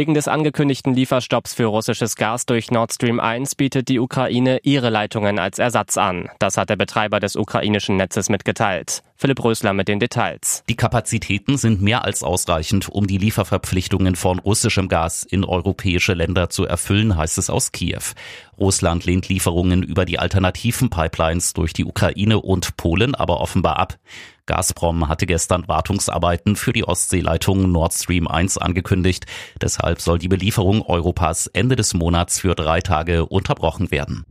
Wegen 0.00 0.14
des 0.14 0.28
angekündigten 0.28 0.94
Lieferstopps 0.94 1.52
für 1.52 1.66
russisches 1.66 2.16
Gas 2.16 2.46
durch 2.46 2.70
Nord 2.70 2.90
Stream 2.90 3.20
1 3.20 3.54
bietet 3.54 3.90
die 3.90 3.98
Ukraine 3.98 4.60
ihre 4.62 4.88
Leitungen 4.88 5.38
als 5.38 5.58
Ersatz 5.58 5.98
an. 5.98 6.30
Das 6.38 6.56
hat 6.56 6.70
der 6.70 6.76
Betreiber 6.76 7.20
des 7.20 7.36
ukrainischen 7.36 7.98
Netzes 7.98 8.30
mitgeteilt. 8.30 9.02
Philipp 9.16 9.44
Rösler 9.44 9.74
mit 9.74 9.88
den 9.88 10.00
Details. 10.00 10.64
Die 10.70 10.76
Kapazitäten 10.76 11.58
sind 11.58 11.82
mehr 11.82 12.02
als 12.02 12.22
ausreichend, 12.22 12.88
um 12.88 13.06
die 13.06 13.18
Lieferverpflichtungen 13.18 14.16
von 14.16 14.38
russischem 14.38 14.88
Gas 14.88 15.22
in 15.22 15.44
europäische 15.44 16.14
Länder 16.14 16.48
zu 16.48 16.64
erfüllen, 16.64 17.18
heißt 17.18 17.36
es 17.36 17.50
aus 17.50 17.70
Kiew. 17.70 18.00
Russland 18.58 19.04
lehnt 19.04 19.28
Lieferungen 19.28 19.82
über 19.82 20.06
die 20.06 20.18
alternativen 20.18 20.88
Pipelines 20.88 21.52
durch 21.52 21.74
die 21.74 21.84
Ukraine 21.84 22.40
und 22.40 22.78
Polen 22.78 23.14
aber 23.14 23.42
offenbar 23.42 23.78
ab. 23.78 23.98
Gazprom 24.50 25.08
hatte 25.08 25.26
gestern 25.26 25.68
Wartungsarbeiten 25.68 26.56
für 26.56 26.72
die 26.72 26.82
Ostseeleitung 26.82 27.70
Nord 27.70 27.92
Stream 27.92 28.26
1 28.26 28.58
angekündigt. 28.58 29.26
Deshalb 29.62 30.00
soll 30.00 30.18
die 30.18 30.26
Belieferung 30.26 30.82
Europas 30.82 31.46
Ende 31.46 31.76
des 31.76 31.94
Monats 31.94 32.40
für 32.40 32.56
drei 32.56 32.80
Tage 32.80 33.26
unterbrochen 33.26 33.92
werden. 33.92 34.24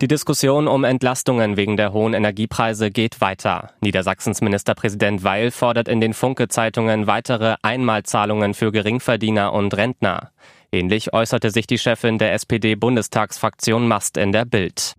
Die 0.00 0.08
Diskussion 0.08 0.68
um 0.68 0.84
Entlastungen 0.84 1.58
wegen 1.58 1.76
der 1.76 1.92
hohen 1.92 2.14
Energiepreise 2.14 2.90
geht 2.90 3.20
weiter. 3.20 3.72
Niedersachsens 3.82 4.40
Ministerpräsident 4.40 5.22
Weil 5.22 5.50
fordert 5.50 5.88
in 5.88 6.00
den 6.00 6.14
Funke-Zeitungen 6.14 7.06
weitere 7.06 7.56
Einmalzahlungen 7.60 8.54
für 8.54 8.72
Geringverdiener 8.72 9.52
und 9.52 9.76
Rentner. 9.76 10.30
Ähnlich 10.72 11.12
äußerte 11.12 11.50
sich 11.50 11.66
die 11.66 11.78
Chefin 11.78 12.16
der 12.16 12.32
SPD-Bundestagsfraktion 12.32 13.86
Mast 13.86 14.16
in 14.16 14.32
der 14.32 14.46
Bild. 14.46 14.94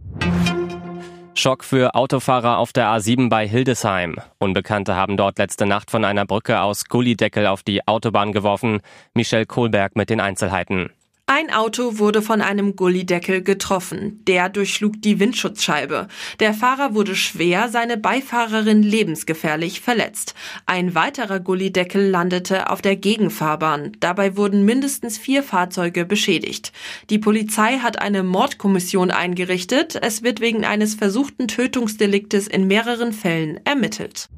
Schock 1.40 1.64
für 1.64 1.96
Autofahrer 1.96 2.58
auf 2.58 2.74
der 2.74 2.88
A7 2.88 3.30
bei 3.30 3.48
Hildesheim. 3.48 4.18
Unbekannte 4.40 4.98
haben 4.98 5.16
dort 5.16 5.38
letzte 5.38 5.66
Nacht 5.66 5.90
von 5.90 6.04
einer 6.04 6.26
Brücke 6.26 6.60
aus 6.60 6.84
Gullideckel 6.84 7.48
auf 7.48 7.64
die 7.64 7.88
Autobahn 7.88 8.34
geworfen. 8.34 8.82
Michel 9.14 9.46
Kohlberg 9.46 9.96
mit 9.96 10.10
den 10.10 10.20
Einzelheiten. 10.20 10.90
Ein 11.32 11.52
Auto 11.52 12.00
wurde 12.00 12.24
von 12.24 12.42
einem 12.42 12.76
Gullideckel 12.76 13.44
getroffen. 13.44 14.24
Der 14.26 14.50
durchschlug 14.50 15.00
die 15.00 15.20
Windschutzscheibe. 15.20 16.08
Der 16.40 16.56
Fahrer 16.56 16.96
wurde 16.96 17.16
schwer, 17.16 17.70
seine 17.70 17.98
Beifahrerin 17.98 18.82
lebensgefährlich 18.82 19.80
verletzt. 19.80 20.34
Ein 20.66 20.96
weiterer 20.96 21.40
Gullideckel 21.40 22.10
landete 22.10 22.72
auf 22.72 22.82
der 22.82 22.96
Gegenfahrbahn. 22.96 23.92
Dabei 24.00 24.38
wurden 24.38 24.66
mindestens 24.66 25.20
vier 25.20 25.44
Fahrzeuge 25.44 26.04
beschädigt. 26.04 26.74
Die 27.12 27.20
Polizei 27.20 27.78
hat 27.78 28.02
eine 28.02 28.24
Mordkommission 28.24 29.12
eingerichtet. 29.12 30.00
Es 30.02 30.24
wird 30.24 30.42
wegen 30.42 30.66
eines 30.66 30.96
versuchten 30.96 31.48
Tötungsdeliktes 31.48 32.48
in 32.48 32.66
mehreren 32.66 33.14
Fällen 33.14 33.60
ermittelt. 33.66 34.30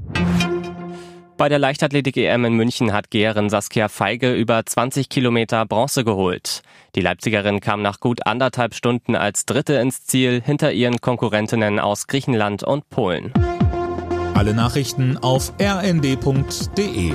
Bei 1.42 1.50
der 1.50 1.58
Leichtathletik-EM 1.58 2.46
in 2.46 2.54
München 2.54 2.94
hat 2.94 3.10
Geherin 3.10 3.50
Saskia 3.50 3.88
Feige 3.88 4.32
über 4.32 4.64
20 4.64 5.10
Kilometer 5.10 5.66
Bronze 5.66 6.04
geholt. 6.04 6.62
Die 6.94 7.02
Leipzigerin 7.02 7.62
kam 7.62 7.82
nach 7.82 8.00
gut 8.00 8.28
anderthalb 8.28 8.76
Stunden 8.76 9.16
als 9.16 9.48
Dritte 9.48 9.74
ins 9.74 10.06
Ziel 10.06 10.44
hinter 10.46 10.72
ihren 10.72 11.02
Konkurrentinnen 11.02 11.80
aus 11.80 12.06
Griechenland 12.06 12.62
und 12.62 12.88
Polen. 12.92 13.34
Alle 14.36 14.54
Nachrichten 14.54 15.18
auf 15.18 15.52
rnd.de 15.60 17.14